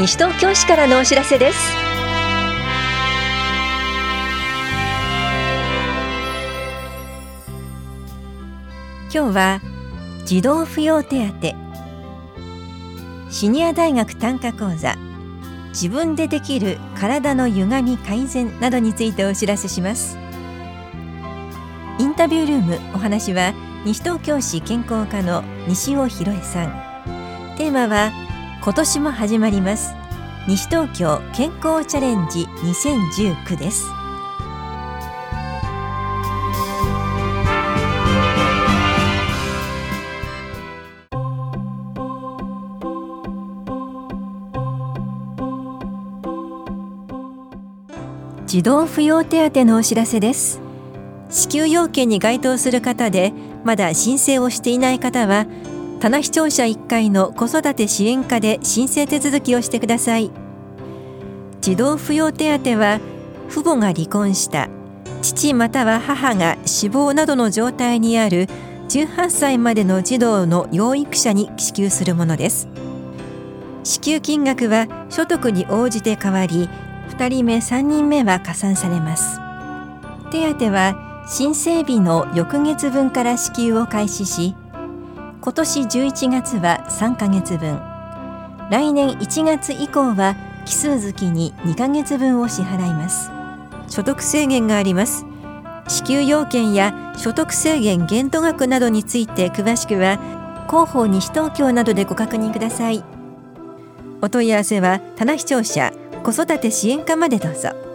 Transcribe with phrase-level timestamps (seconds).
[0.00, 1.58] 西東京市からのお知らせです。
[9.12, 9.60] 今日は
[10.24, 11.54] 児童扶養手当。
[13.30, 14.96] シニア大学単価講座。
[15.68, 20.16] 自分でできる体の歪み改善などについてお知らせします。
[21.98, 23.52] インタビュールームお話は
[23.84, 27.54] 西東京市健康課の西尾博恵さん。
[27.58, 28.29] テーマは
[28.62, 29.94] 今年も始まります。
[30.46, 33.86] 西東京健康チャレンジ2019です。
[48.46, 50.60] 児童扶養手当のお知らせです。
[51.30, 53.32] 支給要件に該当する方で
[53.64, 55.46] まだ申請をしていない方は
[56.00, 60.30] 棚視聴者1回の子育て支援課で申請手続きをしてください。
[61.60, 63.00] 児童扶養手当は
[63.50, 64.70] 父母が離婚した
[65.20, 68.48] 父または母が死亡などの状態にある
[68.88, 72.66] 18歳までの児童の養育者に支給するものです。
[73.84, 76.70] 支給金額は所得に応じて変わり
[77.10, 79.38] 2人目3人目は加算されます。
[80.30, 84.54] 手当は申請日の翌月分から支給を開始し
[85.42, 87.80] 今年11月は3ヶ月分。
[88.70, 93.30] 来年1月以降は奇数月に2ヶ月分を支払います。
[93.88, 95.24] 所得制限があります。
[95.88, 100.18] 支給要件や所得制限限度額などについて詳しくは
[100.68, 103.02] 広報西東京などでご確認ください。
[104.20, 105.90] お問い合わせは棚視聴者
[106.22, 107.89] 子育て支援課までどうぞ。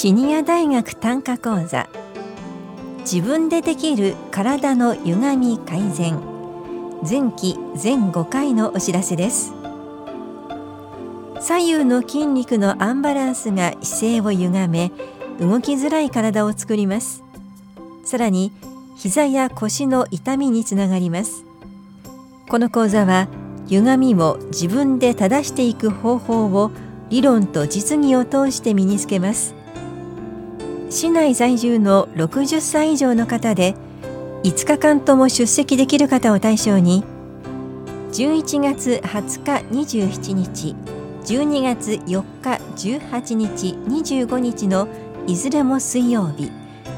[0.00, 1.88] シニア大学単価講座。
[3.00, 6.20] 自分でできる体の歪み改善。
[7.02, 9.52] 前期全5回のお知らせです。
[11.40, 14.92] 左右の筋肉のアンバランスが姿勢を歪め
[15.40, 17.24] 動きづらい体を作ります。
[18.04, 18.52] さらに
[18.94, 21.44] 膝や腰の痛みにつながります。
[22.48, 23.26] この講座は
[23.66, 26.70] 歪みを自分で正していく方法を
[27.10, 29.57] 理論と実技を通して身につけます。
[30.90, 33.74] 市内在住の60歳以上の方で
[34.42, 37.04] 5日間とも出席できる方を対象に
[38.12, 40.76] 11月20日27日
[41.24, 44.88] 12月4日18日25日の
[45.26, 46.50] いずれも水曜日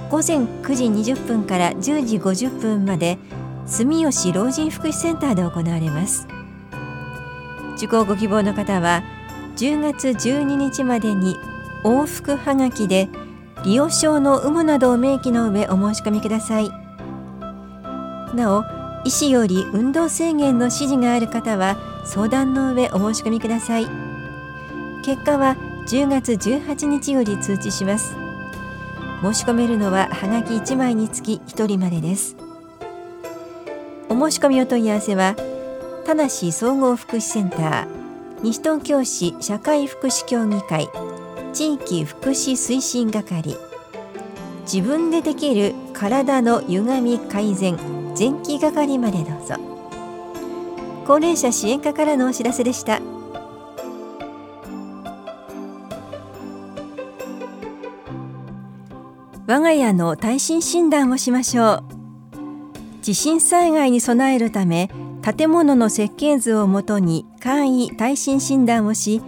[0.09, 3.19] 午前9時20分から10時50分まで
[3.67, 6.27] 住吉老人福祉センターで行われます。
[7.77, 9.03] 受講ご希望の方は
[9.57, 11.37] 10月12日までに
[11.83, 13.09] 往復はがきで
[13.65, 16.71] 利用証の有無などを明記の上お申し込みください。
[18.35, 18.65] なお
[19.05, 23.87] 医師より運動制限の指示がある方は相談の上お申し込みください。
[25.05, 25.57] 結果は
[25.89, 28.15] 10月18日より通知します。
[29.23, 32.37] 申し込めるのははがき1枚につき1人までです。
[34.09, 35.37] お申し込みお問い合わせは
[36.07, 37.87] 田梨総合福祉センター
[38.43, 40.89] 西東京市社会福祉協議会
[41.53, 43.57] 地域福祉推進係。
[44.63, 47.77] 自分でできる体の歪み改善
[48.17, 49.55] 前期係までどうぞ。
[51.07, 53.01] 高齢者支援課からのお知らせでした。
[59.47, 61.85] 我が家の耐震診断をしましょう。
[63.03, 64.89] 地震災害に備えるため
[65.23, 69.21] 建物の設計図をもとに簡易耐震診断をし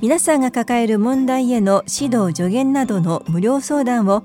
[0.00, 4.24] 皆さんが抱える問題への指導助言などの無料相談を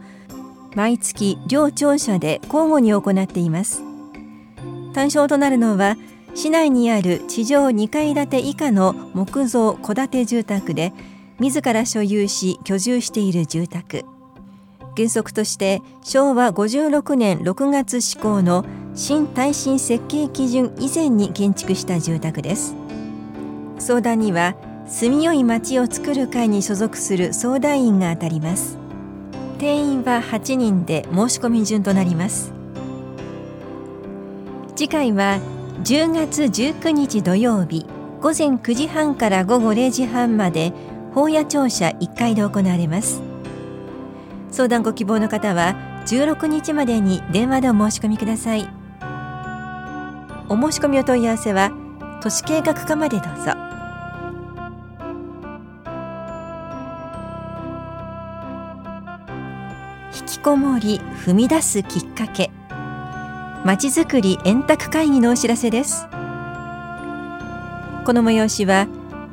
[0.75, 3.83] 毎月両庁舎で交互に行っています。
[4.93, 5.95] 対象となるのは
[6.35, 10.93] 市内にある地上2階建て以下の木造戸建て住宅で
[11.39, 14.03] 自ら所有し居住している住宅。
[14.97, 18.65] 原則として昭和56年6月施行の
[18.95, 22.75] 新耐震設計基準以前に建築した住宅です。
[23.77, 24.55] 相談には
[24.89, 28.79] 住みよい町を作る会に所属する相談員が当たります。
[29.59, 32.51] 定員は8人で申し込み順となります。
[34.75, 35.39] 次回は
[35.83, 37.85] 10月19日土曜日
[38.19, 40.73] 午前9時半から午後0時半まで
[41.13, 43.21] 法屋庁舎1階で行われます。
[44.49, 45.75] 相談ご希望の方は
[46.07, 48.67] 16日までに電話でお申し込みください。
[50.49, 51.71] お申し込みお問い合わせは
[52.23, 53.68] 都市計画課までどうぞ。
[60.49, 62.49] こもり踏み出すきっかけ。
[63.63, 66.07] まちづくり円卓会議のお知らせです。
[68.03, 68.87] この催しは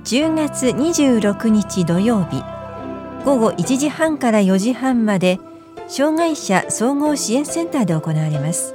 [0.04, 2.44] 10月26日土曜日
[3.24, 5.40] 午後1時半から4時半まで
[5.88, 8.74] 障害者総合支援センターで行われます。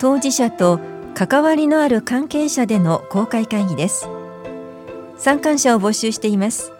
[0.00, 0.80] 当事者と
[1.12, 4.08] 関わりのある関係者での公開会議です。
[5.18, 6.72] 参観者を募集しています。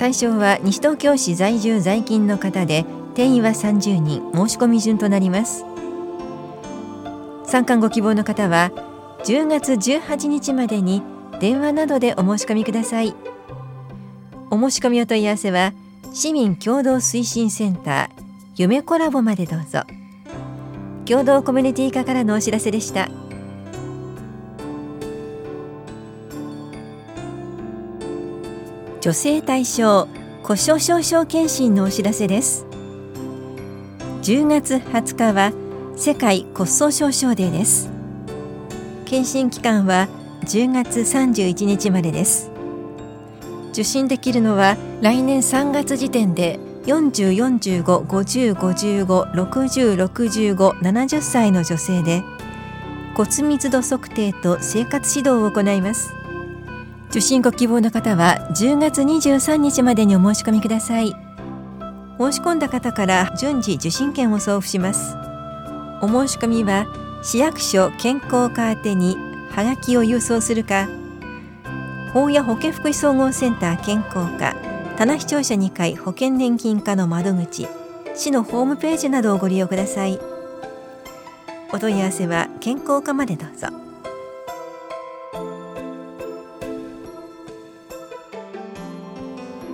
[0.00, 4.22] 対象は西東京市在住在勤の方で定員は30人。
[4.34, 5.64] 申し込み順となります。
[7.44, 8.70] 参観ご希望の方は
[9.24, 11.02] 10月18日までに
[11.38, 13.14] 電話などでお申し込みください。
[14.50, 15.72] お申し込みお問い合わせは
[16.12, 18.22] 市民共同推進センター
[18.56, 19.82] 夢コラボまでどうぞ。
[21.04, 23.08] 共同コミュニティ課からのお知らせでした。
[29.00, 30.06] 女性対象
[30.42, 32.71] 故障症症検診のお知らせです。
[34.22, 35.52] 10月20日は
[35.96, 37.90] 世界骨粗鬆症デーです。
[39.04, 40.06] 検診期間は
[40.42, 42.52] 10月31日までです。
[43.72, 47.32] 受診できるのは来年3月時点で40、
[47.82, 52.22] 45、50、55、60、65、70歳の女性で
[53.16, 56.14] 骨密度測定と生活指導を行います。
[57.10, 61.21] 受診ご希望の方は10月23日までにお申し込みください。
[62.22, 65.16] 申し込んだ方から順次受診券を送付します。
[66.00, 66.86] お申し込みは
[67.24, 69.16] 市役所健康課宛てに
[69.50, 70.88] はがきを郵送するか
[72.12, 74.54] 法や保健福祉総合センター健康課
[74.96, 77.66] 棚視聴者2階保険年金課の窓口
[78.14, 80.20] 市のホームページなどをご利用ください。
[81.72, 83.68] お問い合わせは健康課までどうぞ。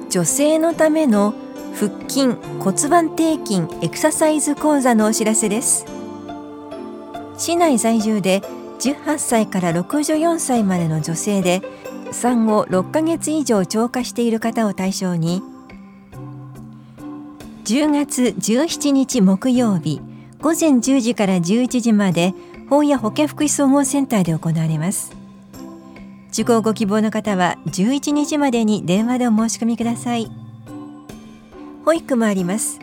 [0.08, 1.34] 女性のための
[1.78, 5.86] 腹筋骨盤底筋エクササイズ講座のお知らせです。
[7.36, 8.42] 市内在住で
[8.80, 11.62] 18歳から64歳までの女性で
[12.10, 15.40] 産後6ヶ月以上超過している方を対象に
[17.64, 20.00] 10月17日木曜日
[20.40, 22.34] 午前10時から11時まで
[22.68, 25.12] 本屋保健福祉総合センターで行われます。
[26.32, 30.47] 受講ご希望の方は11日までに電話でお申し込みください。
[31.88, 32.80] 保育もあります。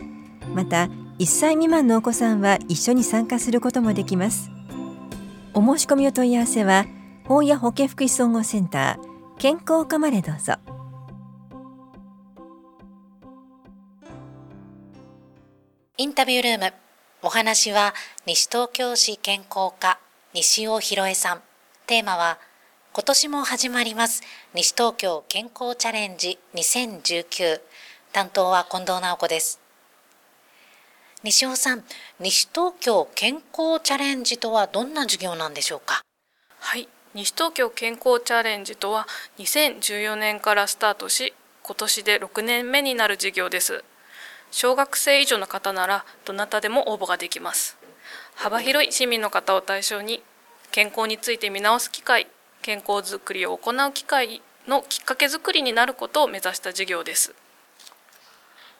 [0.52, 0.88] また
[1.20, 4.50] 1歳未満のお子さんは一緒に参加することもできます。
[5.54, 6.86] お申し込みお問い合わせは
[7.24, 10.54] 本屋保健福祉総合センター健康課までどうぞ。
[15.98, 16.74] インタビュールーム
[17.22, 17.94] お話は
[18.26, 20.00] 西東京市健康課
[20.34, 21.42] 西尾博恵さん。
[21.86, 22.40] テーマは
[22.92, 27.60] 今年も始まります西東京健康チャレンジ2019
[28.16, 29.60] 担当は近藤直子です。
[31.22, 31.84] 西尾さん
[32.18, 36.00] 西東京健康チャレンジとはどんな授業なんでしょうか？
[36.58, 36.88] はい。
[37.12, 43.84] 西東京健康チャレンジとは2014年からスタートし今年で6年目になる事業です。
[44.50, 47.76] 小学生以上の方ならどなたでも応募ができます。
[48.34, 50.22] 幅広い市民の方を対象に
[50.70, 52.28] 健康について見直す機会
[52.62, 57.34] 健康づくりを行う機会のきっかけづくりになることを目指した事業です。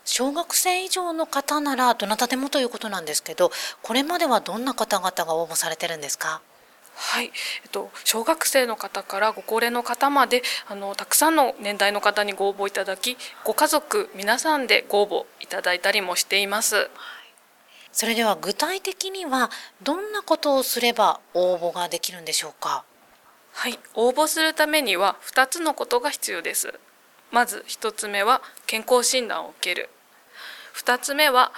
[0.07, 3.51] 小学生以上の方ならどなたでもということなんですけど
[3.83, 6.41] これまではどんな方々が応募されてるんですか？
[6.95, 7.29] はい、え
[7.67, 16.89] っと、小学生の方からご高齢の方まであのたくさんの年代の方にご応募いただきご家族皆さんでご応募いただいたりもしています。
[17.93, 19.51] それでは具体的には
[19.83, 22.85] どんなことをすれば応募ができるんでしょうか？
[23.53, 26.79] はい、応募するためには2つのことが必要です。
[27.33, 29.91] まず1つ目は健康診断を受ける。
[30.77, 31.53] 2つ目は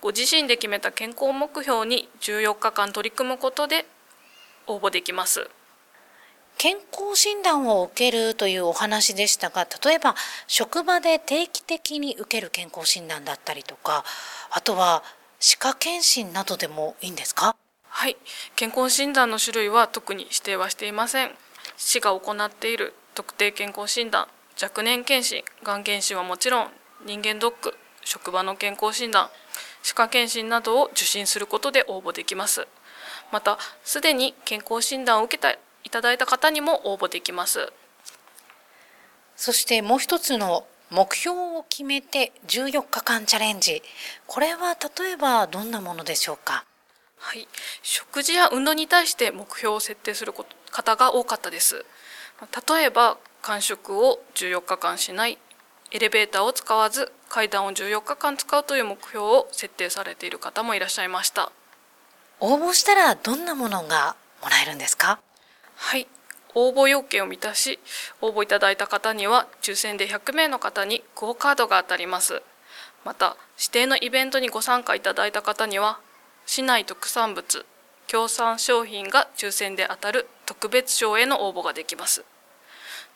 [0.00, 3.84] ご自身で決めた健康目標に14日間取り組むことで
[4.66, 5.50] 応募できます。
[6.56, 10.14] 健康診断を受けるというお話でしたが例えば
[10.46, 14.04] 職場で定期的に受ける健康診断だったりとか
[14.52, 15.02] あとは
[15.40, 17.56] 歯科検診などでもいいんですか？
[17.88, 18.16] はい。
[18.54, 21.32] 健康診断の種類は特に指定はしていません。
[21.76, 24.28] 市が行っている特定健康診断
[24.62, 26.68] 若年検診がん検診はもちろん
[27.04, 29.30] 人間ドック職場の健康診断
[29.82, 32.66] 歯科検診などを受診することで応募できます。
[33.32, 35.58] またすでに健康診断を受けたい
[35.90, 37.72] ただいた方にも応募できます。
[39.36, 43.82] そしてもう一つの目標を決めて14日間チャレンジ。
[44.26, 46.64] これは例えばどんなものでしょうか？
[47.16, 47.48] はい、
[47.82, 50.32] 食事や運動に対して目標を設定する
[50.70, 51.84] 方が多かったです。
[52.68, 55.38] 例えば間食を14日間しない
[55.94, 61.52] エレベーターを使わず階段を14日間使うという目標を設定されている方もいらっしゃいました。
[62.40, 65.20] 応募したらどんなものがもらえるんですか？
[65.76, 66.08] はい。
[66.56, 67.78] 応募要件を満たし
[68.20, 72.42] 応募いただいた方には抽選で100名の方にクオカードが当たります。
[73.04, 76.00] また指定のイベントにご参加いただいた方には
[76.44, 77.64] 市内特産物
[78.08, 82.24] 協賛商品が抽選で当たる特別賞への応募ができます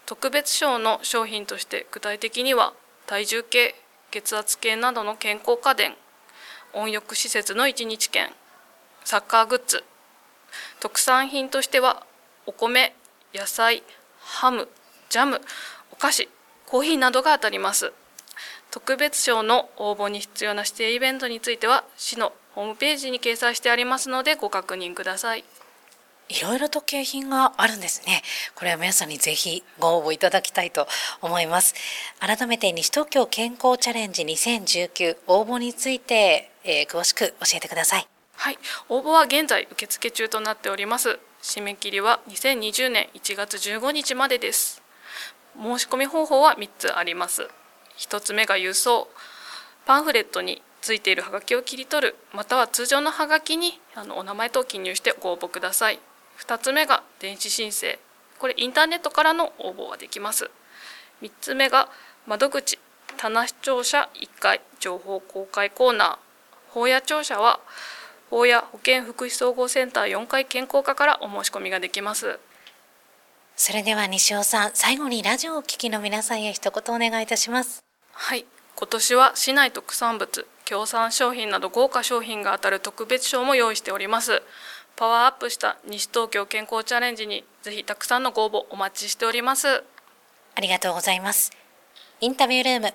[0.08, 2.72] 特別賞の商品として具体的には
[3.06, 3.74] 体重計
[4.10, 5.92] 血圧計などの健康家電
[6.72, 8.30] 温浴施設の1日券
[9.04, 9.84] サッカーグッズ
[10.80, 12.06] 特産品としては
[12.46, 12.94] お米
[13.34, 13.82] 野菜
[14.18, 14.70] ハム
[15.10, 15.42] ジャム
[15.92, 16.30] お菓子
[16.64, 17.92] コーヒーなどが当たります。
[18.70, 25.44] 特別賞の応募に必要な指定イベントについては市のホームページに掲載してありますのでご確認ください。
[26.28, 28.22] いろいろと景品があるんですね。
[28.54, 30.86] これは皆さんにぜひご応募いただきたいと
[31.22, 31.74] 思います。
[32.20, 38.06] 改めて西東京健康チャレンジ2019応募について、えー、詳しく教えてください。
[38.34, 38.58] はい、
[38.88, 41.18] 応募は現在受付中となっております。
[41.42, 44.82] 締め切りは2020年1月15日までです。
[45.60, 47.48] 申し込み方法は3つあります。
[47.98, 49.08] 1つ目が郵送。
[49.86, 55.98] パンフレットについているハガキを切り取る、または通常のハガキにあのお名前と記入してご応募ください。
[56.40, 57.98] 2つ目が電子申請。
[58.38, 60.50] これインターネットからの応募ができます。
[61.22, 61.88] 3つ目が
[62.26, 62.78] 窓口。
[63.16, 66.16] 棚視聴者1階情報公開コーナー。
[66.70, 67.60] 法屋庁舎は
[68.30, 72.38] 法屋保健福祉総合センター4階健康課からお申し込みができます。
[73.56, 77.82] それでは西尾さん最後にラジオをお聞きの皆さんへ一言お願いいたします。
[78.12, 78.46] はい。
[78.76, 84.42] 今年は市内特産物協賛商品など豪華商品が当たる特別賞も用意しております
[84.98, 89.68] パワーアップした西東京健康チャレンジにぜひたくさんのご応募お待ちしております。
[89.68, 91.52] ありがとうございます。
[92.20, 92.94] インタビュールーム。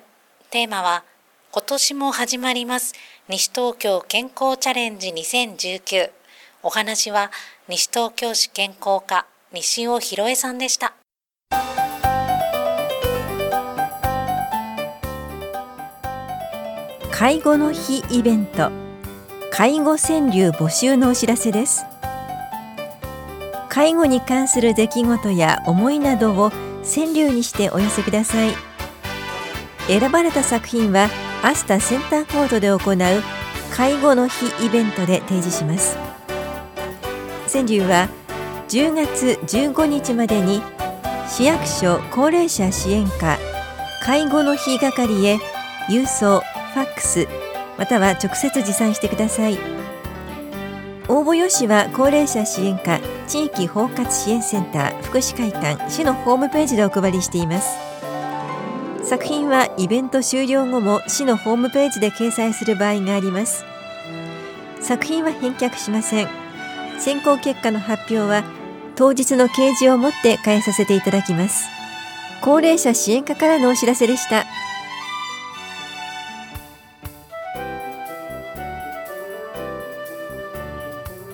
[0.50, 1.06] テーマは
[1.54, 2.94] 今年も始まります
[3.30, 6.12] 西東京健康チャレンジ2019
[6.62, 7.32] お話は
[7.68, 10.94] 西東京市健康課西尾博恵さんでした。
[17.12, 18.84] 介護の日イベント。
[19.56, 21.86] 介護川柳募集のお知らせです
[23.74, 26.52] 介護に関する出来事や思いなどを
[26.84, 28.54] 川柳にしてお寄せください
[29.88, 31.10] 選ばれた作品は
[31.42, 33.24] アスタセンターコードで行う
[33.76, 35.98] 介護の日イベントで提示します
[37.52, 38.10] 川柳は
[38.68, 40.62] 10月15日までに
[41.28, 43.40] 市役所高齢者支援課
[44.04, 45.40] 介護の日係へ
[45.90, 47.28] 郵送ファックス
[47.80, 49.73] または直接持参してください。
[51.14, 57.78] 応募用紙は高齢者支援課地域包括支援センター福祉会館市のホームページでお配りしています。
[59.04, 63.64] 作品はイベント終了後も市のホームページで掲載する場合があります。
[64.82, 66.28] 作品は返却しません。
[66.98, 68.44] 選考結果の発表は
[68.96, 71.68] 当日の掲示をもって返させていただきます。
[72.42, 74.46] 高齢者支援課からのお知らせでした。